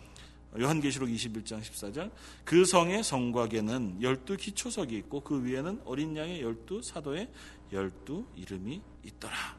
[0.60, 2.12] 요한계시록 21장 14절
[2.44, 7.30] 그 성의 성곽에는 열두 기초석이 있고 그 위에는 어린 양의 열두 사도의
[7.72, 9.58] 열두 이름이 있더라.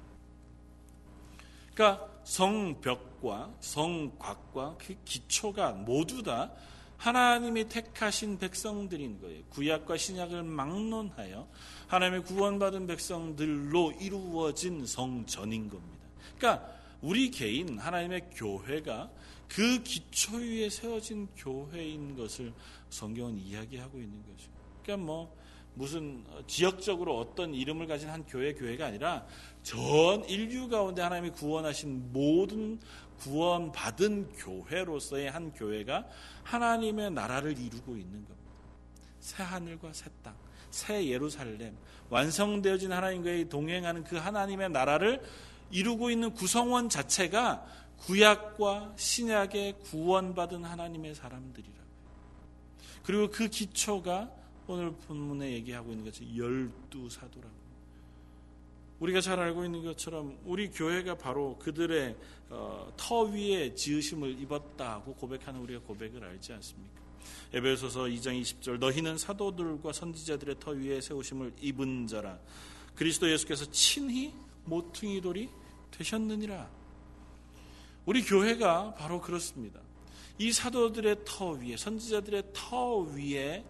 [1.74, 6.50] 그러니까 성벽과 성곽과 그 기초가 모두 다
[6.96, 9.42] 하나님이 택하신 백성들인 거예요.
[9.50, 11.46] 구약과 신약을 막론하여
[11.88, 16.06] 하나님의 구원받은 백성들로 이루어진 성전인 겁니다.
[16.38, 16.66] 그러니까
[17.02, 19.10] 우리 개인 하나님의 교회가
[19.48, 22.52] 그 기초 위에 세워진 교회인 것을
[22.90, 24.50] 성경은 이야기하고 있는 거죠.
[24.82, 25.36] 그러니까 뭐
[25.74, 29.26] 무슨 지역적으로 어떤 이름을 가진 한 교회 교회가 아니라
[29.62, 32.80] 전 인류 가운데 하나님이 구원하신 모든
[33.18, 36.06] 구원받은 교회로서의 한 교회가
[36.44, 38.36] 하나님의 나라를 이루고 있는 겁니다.
[39.20, 40.34] 새 하늘과 새 땅,
[40.70, 41.76] 새 예루살렘,
[42.10, 45.20] 완성되어진 하나님과의 동행하는 그 하나님의 나라를
[45.70, 47.66] 이루고 있는 구성원 자체가
[47.98, 51.86] 구약과 신약의 구원받은 하나님의 사람들이라고요.
[53.02, 54.30] 그리고 그 기초가
[54.66, 57.54] 오늘 본문에 얘기하고 있는 것이 열두 사도라고.
[58.98, 62.16] 우리가 잘 알고 있는 것처럼 우리 교회가 바로 그들의
[62.48, 66.96] 어, 터 위에 지으심을 입었다고 고백하는 우리가 고백을 알지 않습니까?
[67.52, 72.38] 에베소서 2장 20절 너희는 사도들과 선지자들의 터 위에 세우심을 입은 자라
[72.94, 74.32] 그리스도 예수께서 친히
[74.64, 75.48] 모퉁이 돌이
[75.90, 76.68] 되셨느니라.
[78.06, 79.80] 우리 교회가 바로 그렇습니다.
[80.38, 83.64] 이 사도들의 터 위에 선지자들의 터 위에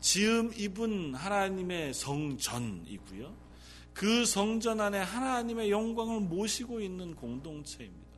[0.00, 3.48] 지음 입은 하나님의 성전이고요.
[3.94, 8.08] 그 성전 안에 하나님의 영광을 모시고 있는 공동체입니다.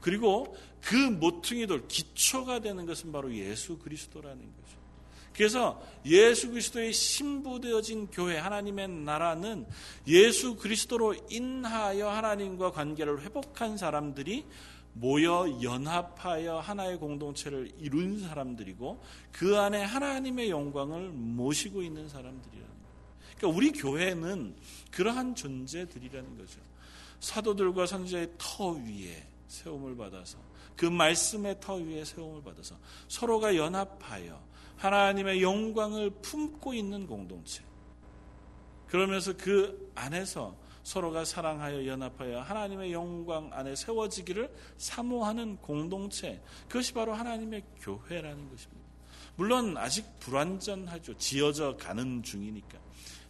[0.00, 4.84] 그리고 그 모퉁이 돌 기초가 되는 것은 바로 예수 그리스도라는 거죠.
[5.32, 9.66] 그래서 예수 그리스도의 신부되어진 교회 하나님의 나라는
[10.06, 14.44] 예수 그리스도로 인하여 하나님과 관계를 회복한 사람들이
[14.94, 19.02] 모여 연합하여 하나의 공동체를 이룬 사람들이고
[19.32, 23.36] 그 안에 하나님의 영광을 모시고 있는 사람들이라는 거예요.
[23.36, 24.54] 그러니까 우리 교회는
[24.92, 26.60] 그러한 존재들이라는 거죠.
[27.20, 30.38] 사도들과 선지자의 터 위에 세움을 받아서
[30.76, 32.76] 그 말씀의 터 위에 세움을 받아서
[33.08, 34.40] 서로가 연합하여
[34.76, 37.62] 하나님의 영광을 품고 있는 공동체.
[38.86, 46.40] 그러면서 그 안에서 서로가 사랑하여 연합하여 하나님의 영광 안에 세워지기를 사모하는 공동체.
[46.68, 48.84] 그것이 바로 하나님의 교회라는 것입니다.
[49.36, 51.16] 물론 아직 불완전하죠.
[51.18, 52.78] 지어져 가는 중이니까.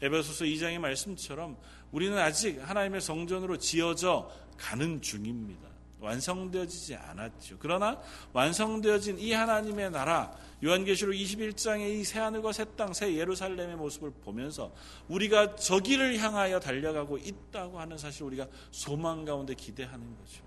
[0.03, 1.57] 에베소서 2장의 말씀처럼
[1.93, 5.74] 우리는 아직 하나님의 성전으로 지어져 가는 중입니다.
[6.05, 7.57] 완성되어지지 않았죠.
[7.59, 8.01] 그러나
[8.33, 14.73] 완성되어진 이 하나님의 나라 요한계시록 21장의 이 새하늘과 새 땅, 새 예루살렘의 모습을 보면서
[15.09, 20.43] 우리가 저기를 향하여 달려가고 있다고 하는 사실 우리가 소망 가운데 기대하는 거죠.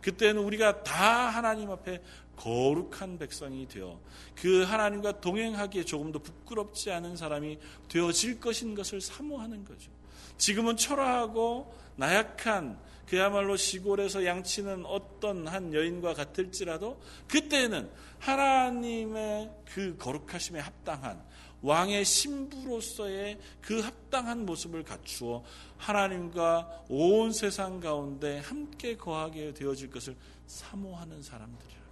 [0.00, 2.02] 그때는 우리가 다 하나님 앞에
[2.36, 3.98] 거룩한 백성이 되어
[4.34, 9.90] 그 하나님과 동행하기에 조금 더 부끄럽지 않은 사람이 되어질 것인 것을 사모하는 거죠.
[10.36, 21.22] 지금은 초라하고 나약한 그야말로 시골에서 양치는 어떤 한 여인과 같을지라도 그때는 하나님의 그 거룩하심에 합당한
[21.62, 25.42] 왕의 신부로서의 그 합당한 모습을 갖추어
[25.78, 30.14] 하나님과 온 세상 가운데 함께 거하게 되어질 것을
[30.46, 31.83] 사모하는 사람들이라.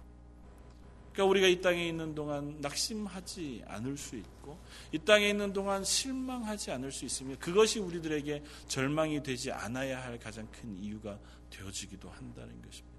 [1.13, 4.59] 그러니까 우리가 이 땅에 있는 동안 낙심하지 않을 수 있고
[4.91, 10.47] 이 땅에 있는 동안 실망하지 않을 수 있으며 그것이 우리들에게 절망이 되지 않아야 할 가장
[10.51, 11.19] 큰 이유가
[11.51, 12.93] 되어지기도 한다는 것입니다.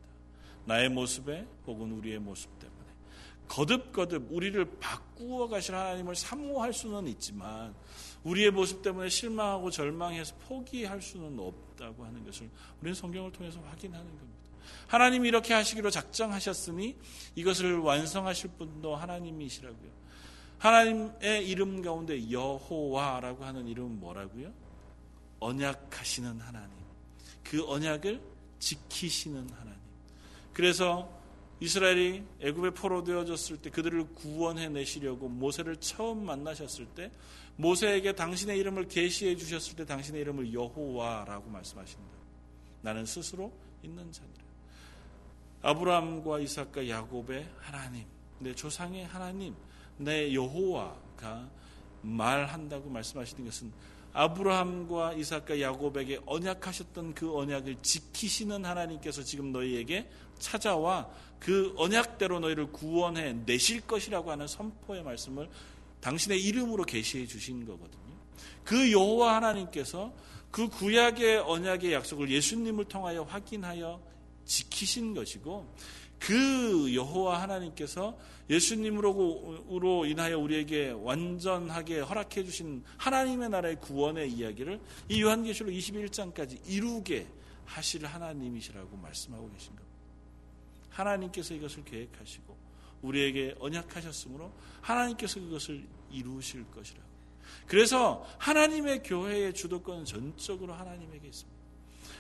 [0.65, 2.85] 나의 모습에 혹은 우리의 모습 때문에
[3.49, 7.75] 거듭거듭 우리를 바꾸어 가실 하나님을 사모할 수는 있지만
[8.23, 12.49] 우리의 모습 때문에 실망하고 절망해서 포기할 수는 없다고 하는 것을
[12.81, 14.34] 우리는 성경을 통해서 확인하는 겁니다.
[14.87, 16.97] 하나님이 이렇게 하시기로 작정하셨으니
[17.35, 19.91] 이것을 완성하실 분도 하나님이시라고요.
[20.59, 24.53] 하나님의 이름 가운데 여호와라고 하는 이름은 뭐라고요?
[25.41, 26.71] 언약하시는 하나님.
[27.43, 28.21] 그 언약을
[28.59, 29.79] 지키시는 하나님.
[30.53, 31.11] 그래서
[31.61, 37.11] 이스라엘이 애굽에 포로되어졌을 때 그들을 구원해 내시려고 모세를 처음 만나셨을 때
[37.57, 42.05] 모세에게 당신의 이름을 계시해 주셨을 때 당신의 이름을 여호와라고 말씀하신다.
[42.83, 44.44] 나는 스스로 있는 자니라.
[45.65, 48.05] 아브라함과 이삭과 야곱의 하나님,
[48.39, 49.55] 내 조상의 하나님,
[49.97, 51.49] 내 여호와가
[52.03, 53.73] 말한다고 말씀하시는 것은
[54.13, 60.07] 아브라함과 이삭과 야곱에게 언약하셨던 그 언약을 지키시는 하나님께서 지금 너희에게
[60.39, 65.49] 찾아와 그 언약대로 너희를 구원해 내실 것이라고 하는 선포의 말씀을
[66.03, 68.15] 당신의 이름으로 계시해 주신 거거든요.
[68.65, 70.13] 그 여호와 하나님께서
[70.51, 74.14] 그 구약의 언약의 약속을 예수님을 통하여 확인하여
[74.45, 75.67] 지키신 것이고
[76.19, 78.17] 그 여호와 하나님께서
[78.49, 87.27] 예수님으로 인하여 우리에게 완전하게 허락해 주신 하나님의 나라의 구원의 이야기를 이 요한계시록 21장까지 이루게
[87.65, 89.95] 하실 하나님이시라고 말씀하고 계신 겁니다.
[90.91, 92.57] 하나님께서 이것을 계획하시고
[93.03, 97.05] 우리에게 언약하셨으므로 하나님께서 그것을 이루실 것이라고.
[97.67, 101.54] 그래서 하나님의 교회의 주도권은 전적으로 하나님에게 있습니다.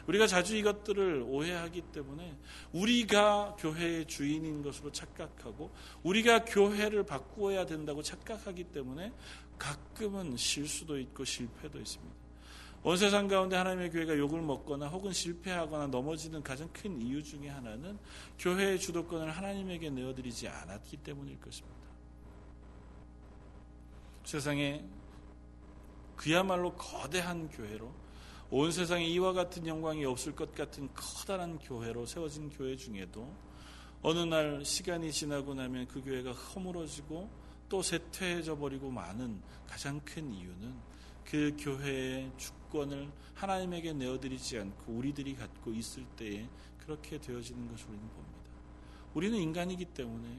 [0.07, 2.37] 우리가 자주 이것들을 오해하기 때문에
[2.73, 5.71] 우리가 교회의 주인인 것으로 착각하고
[6.03, 9.13] 우리가 교회를 바꾸어야 된다고 착각하기 때문에
[9.59, 12.25] 가끔은 실수도 있고 실패도 있습니다.
[12.83, 17.99] 온 세상 가운데 하나님의 교회가 욕을 먹거나 혹은 실패하거나 넘어지는 가장 큰 이유 중에 하나는
[18.39, 21.75] 교회의 주도권을 하나님에게 내어드리지 않았기 때문일 것입니다.
[24.25, 24.85] 세상에
[26.15, 28.04] 그야말로 거대한 교회로
[28.51, 33.33] 온 세상에 이와 같은 영광이 없을 것 같은 커다란 교회로 세워진 교회 중에도
[34.03, 37.29] 어느 날 시간이 지나고 나면 그 교회가 허물어지고
[37.69, 40.75] 또 쇠퇴해져 버리고 많은 가장 큰 이유는
[41.25, 46.47] 그 교회의 주권을 하나님에게 내어드리지 않고 우리들이 갖고 있을 때에
[46.79, 48.51] 그렇게 되어지는 것을 우리는 봅니다.
[49.15, 50.39] 우리는 인간이기 때문에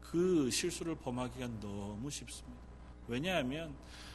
[0.00, 2.62] 그 실수를 범하기가 너무 쉽습니다.
[3.08, 3.74] 왜냐하면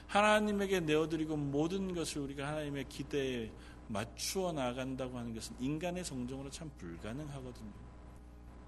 [0.10, 3.52] 하나님에게 내어드리고 모든 것을 우리가 하나님의 기대에
[3.88, 7.72] 맞추어 나간다고 하는 것은 인간의 성정으로 참 불가능하거든요.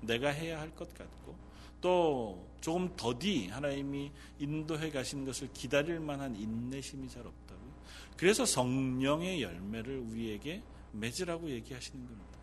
[0.02, 1.36] 내가 해야 할 것 같고
[1.80, 7.72] 또 조금 더디 하나님이 인도해 가신 것을 기다릴 만한 인내심이 잘 없다고요.
[8.18, 12.40] 그래서 성령의 열매를 우리에게 맺으라고 얘기하시는 겁니다.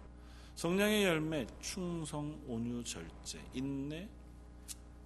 [0.56, 4.08] 성령의 열매 충성, 온유, 절제, 인내,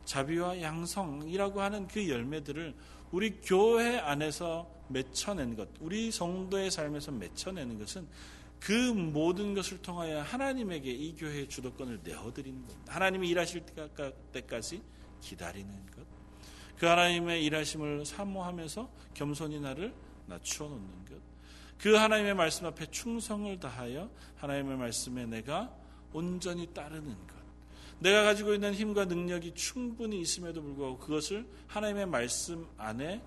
[0.07, 2.75] 자비와 양성이라고 하는 그 열매들을
[3.13, 8.09] 우리 교회 안에서 맺혀낸 것, 우리 성도의 삶에서 맺혀내는 것은
[8.59, 12.75] 그 모든 것을 통하여 하나님에게 이 교회의 주도권을 내어드리는 것.
[12.87, 13.65] 하나님이 일하실
[14.33, 14.83] 때까지
[15.21, 16.07] 기다리는 것.
[16.79, 19.93] 그 하나님의 일하심을 사모하면서 겸손히 나를
[20.27, 21.21] 낮추어 놓는 것.
[21.79, 25.75] 그 하나님의 말씀 앞에 충성을 다하여 하나님의 말씀에 내가
[26.13, 27.42] 온전히 따르는 것.
[28.03, 33.23] 내가 가지고 있는 힘과 능력이 충분히 있음에도 불구하고 그것을 하나님의 말씀 안에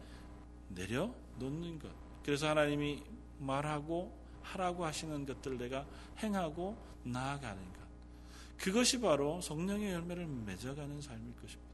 [0.68, 1.90] 내려놓는 것.
[2.24, 3.02] 그래서 하나님이
[3.40, 4.12] 말하고
[4.42, 5.86] 하라고 하시는 것들을 내가
[6.22, 7.80] 행하고 나아가는 것.
[8.58, 11.72] 그것이 바로 성령의 열매를 맺어가는 삶일 것입니다.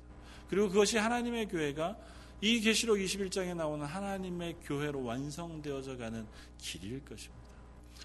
[0.47, 1.97] 그리고 그것이 하나님의 교회가
[2.41, 6.27] 이 계시록 21장에 나오는 하나님의 교회로 완성되어져 가는
[6.59, 7.41] 길일 것입니다.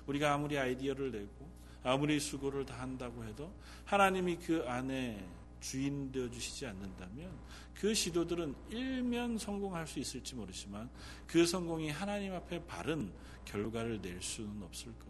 [0.06, 1.55] 우리가 아무리 아이디어를 내고
[1.86, 3.52] 아무리 수고를 다 한다고 해도
[3.84, 5.24] 하나님이 그 안에
[5.60, 7.30] 주인 되어 주시지 않는다면
[7.74, 10.90] 그 시도들은 일면 성공할 수 있을지 모르지만
[11.26, 13.12] 그 성공이 하나님 앞에 바른
[13.44, 15.06] 결과를 낼 수는 없을 겁니다.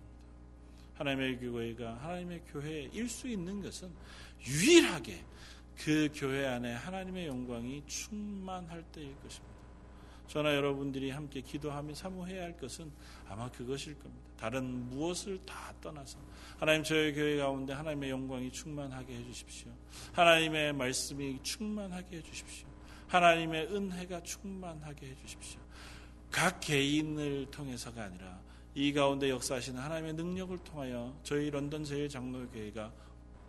[0.94, 3.90] 하나님의 교회가 하나님의 교회일 수 있는 것은
[4.46, 5.24] 유일하게
[5.76, 9.55] 그 교회 안에 하나님의 영광이 충만할 때일 것입니다.
[10.28, 12.90] 저나 여러분들이 함께 기도하며 사모해야 할 것은
[13.28, 14.26] 아마 그것일 겁니다.
[14.36, 16.18] 다른 무엇을 다 떠나서
[16.58, 19.70] 하나님 저희 교회 가운데 하나님의 영광이 충만하게 해주십시오.
[20.12, 22.68] 하나님의 말씀이 충만하게 해주십시오.
[23.08, 25.60] 하나님의 은혜가 충만하게 해주십시오.
[26.30, 28.40] 각 개인을 통해서가 아니라
[28.74, 32.92] 이 가운데 역사하시는 하나님의 능력을 통하여 저희 런던 제일 장로교회가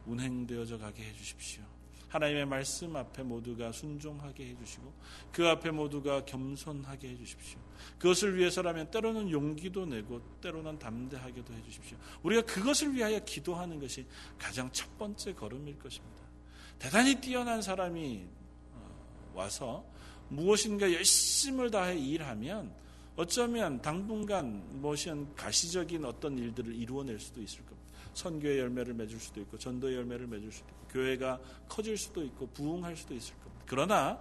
[0.05, 1.63] 운행되어져 가게 해주십시오.
[2.17, 4.93] 하나님의 말씀 앞에 모두가 순종하게 해주시고
[5.31, 7.59] 그 앞에 모두가 겸손하게 해주십시오.
[7.99, 11.97] 그것을 위해서라면 때로는 용기도 내고 때로는 담대하게도 해주십시오.
[12.23, 14.05] 우리가 그것을 위하여 기도하는 것이
[14.37, 16.23] 가장 첫 번째 걸음일 것입니다.
[16.79, 18.25] 대단히 뛰어난 사람이
[18.73, 19.85] 어, 와서
[20.29, 22.73] 무엇인가 열심을 다해 일하면
[23.15, 27.87] 어쩌면 당분간 무엇인 가시적인 어떤 일들을 이루어낼 수도 있을 겁니다.
[28.13, 31.39] 선교의 열매를 맺을 수도 있고 전도의 열매를 맺을 수도 있고 교회가
[31.69, 33.63] 커질 수도 있고 부흥할 수도 있을 겁니다.
[33.67, 34.19] 그러나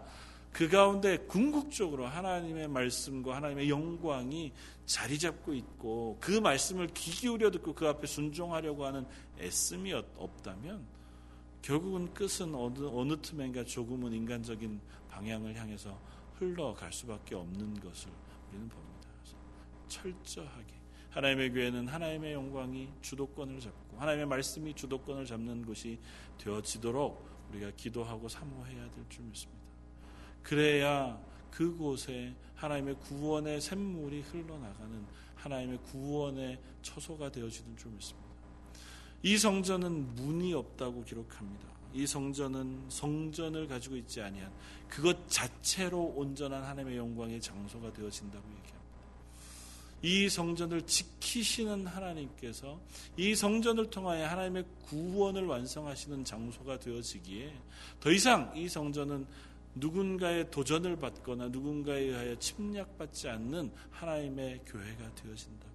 [0.53, 4.53] 그 가운데 궁극적으로 하나님의 말씀과 하나님의 영광이
[4.85, 9.07] 자리 잡고 있고 그 말씀을 귀 기울여 듣고 그 앞에 순종하려고 하는
[9.39, 10.87] 애씀이 없다면
[11.63, 15.99] 결국은 끝은 어느, 어느 틈엔가 조금은 인간적인 방향을 향해서
[16.39, 18.11] 흘러갈 수밖에 없는 것을
[18.49, 19.09] 우리는 봅니다.
[19.89, 20.76] 철저하게
[21.17, 25.99] 하나님의 교회는 하나님의 영광이 주도권을 잡고 하나님의 말씀이 주도권을 잡는 곳이
[26.37, 29.63] 되어지도록 우리가 기도하고 사모해야 될 줄 믿습니다.
[30.43, 31.19] 그래야
[31.51, 35.07] 그곳에 하나님의 구원의 샘물이 흘러나가는
[35.37, 38.29] 하나님의 구원의 처소가 되어지는 줄 믿습니다.
[39.23, 41.67] 이 성전은 문이 없다고 기록합니다.
[41.95, 44.53] 이 성전은 성전을 가지고 있지 아니한
[44.87, 48.76] 그것 자체로 온전한 하나님의 영광의 장소가 되어진다고 얘기합니다.
[50.03, 52.81] 이 성전을 지키시는 하나님께서
[53.17, 57.53] 이 성전을 통하여 하나님의 구원을 완성하시는 장소가 되어지기에
[58.01, 59.27] 더 이상 이 성전은
[59.75, 65.67] 누군가의 도전을 받거나 누군가에 의하여 침략받지 않는 하나님의 교회가 되어진다.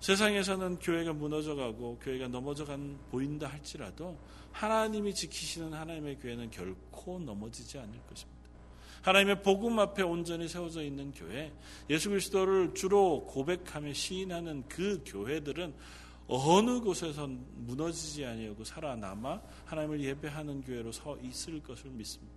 [0.00, 4.16] 세상에서는 교회가 무너져가고 교회가 넘어져간 보인다 할지라도
[4.52, 8.37] 하나님이 지키시는 하나님의 교회는 결코 넘어지지 않을 것입니다.
[9.08, 11.50] 하나님의 복음 앞에 온전히 세워져 있는 교회,
[11.88, 15.72] 예수 그리스도를 주로 고백하며 시인하는 그 교회들은
[16.28, 22.34] 어느 곳에서 무너지지 아니하고 살아남아 하나님을 예배하는 교회로 서 있을 것을 믿습니다.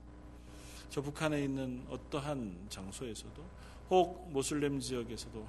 [0.90, 3.44] 저 북한에 있는 어떠한 장소에서도
[3.90, 5.46] 혹 모슬렘 지역에서도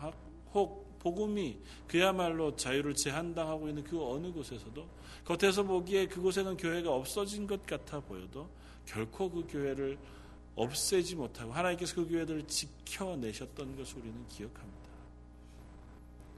[0.54, 1.56] 혹 복음이
[1.86, 4.88] 그야말로 자유를 제한당하고 있는 그 어느 곳에서도
[5.24, 8.48] 겉에서 보기에 그곳에는 교회가 없어진 것 같아 보여도
[8.86, 9.96] 결코 그 교회를
[10.54, 14.82] 없애지 못하고 하나님께서 그 교회들을 지켜내셨던 것을 우리는 기억합니다.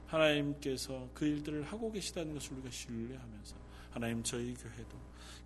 [0.07, 3.55] 하나님께서 그 일들을 하고 계시다는 것을 우리가 신뢰하면서
[3.91, 4.97] 하나님 저희 교회도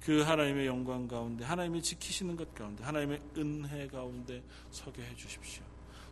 [0.01, 4.41] 그 하나님의 영광 가운데 하나님이 지키시는 것 가운데 하나님의 은혜 가운데
[4.71, 5.63] 서게 해 주십시오.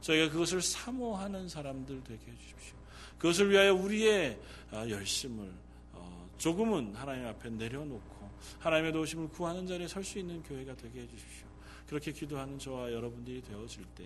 [0.01, 2.75] 저희가 그것을 사모하는 사람들 되게 해 주십시오.
[3.17, 4.39] 그것을 위하여 우리의
[4.71, 5.51] 아, 열심을
[5.93, 8.29] 어, 조금은 하나님 앞에 내려놓고
[8.59, 11.46] 하나님의 도우심을 구하는 자리에 설 수 있는 교회가 되게 해 주십시오.
[11.87, 14.05] 그렇게 기도하는 저와 여러분들이 되어질 때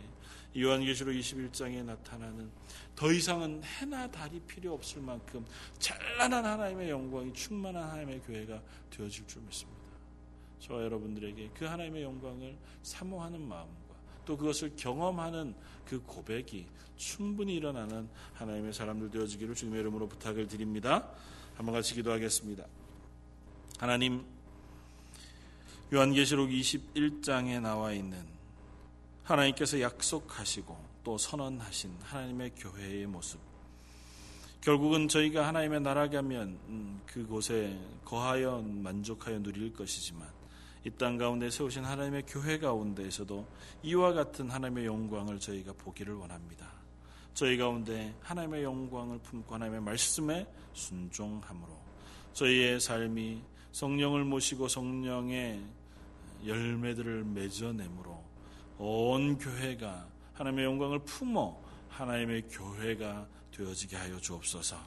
[0.58, 2.52] 요한계시록 21장에 나타나는
[2.96, 5.46] 더 이상은 해나 달이 필요 없을 만큼
[5.80, 8.62] 찬란한 하나님의 영광이 충만한 하나님의 교회가
[8.92, 9.82] 되어질 줄 믿습니다.
[10.60, 15.56] 저와 여러분들에게 그 하나님의 영광을 사모하는 마음과 또 그것을 경험하는
[15.86, 16.68] 그 고백이
[16.98, 21.12] 충분히 일어나는 하나님의 사람들 되어지기를 주님의 이름으로 부탁을 드립니다.
[21.56, 22.64] 한번 같이 기도하겠습니다.
[23.80, 24.24] 하나님
[25.94, 28.26] 요한계시록 21장에 나와 있는
[29.24, 33.42] 하나님께서 약속하시고 또 선언하신 하나님의 교회의 모습.
[34.62, 40.30] 결국은 저희가 하나님의 나라 가면 음, 그곳에 거하여 만족하여 누릴 것이지만
[40.86, 43.46] 이 땅 가운데 세우신 하나님의 교회 가운데에서도
[43.84, 46.72] 이와 같은 하나님의 영광을 저희가 보기를 원합니다.
[47.34, 51.78] 저희 가운데 하나님의 영광을 품고 하나님의 말씀에 순종함으로
[52.34, 53.42] 저희의 삶이
[53.74, 55.62] 성령을 모시고 성령의
[56.46, 58.24] 열매들을 맺어내므로
[58.78, 64.78] 온 교회가 하나님의 영광을 품어 하나님의 교회가 되어지게 하여 주옵소서.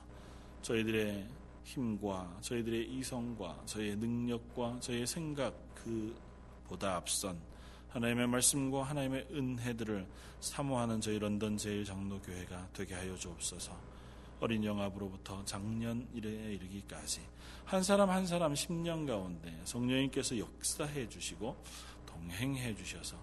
[0.62, 1.28] 저희들의
[1.64, 7.38] 힘과 저희들의 이성과 저희의 능력과 저희의 생각 그보다 앞선
[7.90, 10.06] 하나님의 말씀과 하나님의 은혜들을
[10.40, 13.93] 사모하는 저희 런던 제일 장로교회가 되게 하여 주옵소서.
[14.44, 17.22] 어린 영합으로부터 작년 일에 이르기까지
[17.64, 21.56] 한 사람 한 사람 10년 가운데 성령님께서 역사해 주시고
[22.04, 23.16] 동행해 주셔서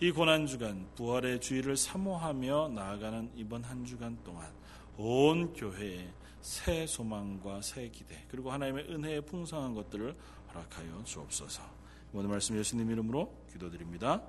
[0.00, 4.50] 이 고난 주간 부활의 주의를 사모하며 나아가는 이번 한 주간 동안
[4.96, 6.08] 온 교회에
[6.40, 10.16] 새 소망과 새 기대 그리고 하나님의 은혜의 풍성한 것들을
[10.48, 11.62] 허락하여 주옵소서.
[12.14, 14.22] 오늘 말씀 예수님 이름으로 기도드립니다.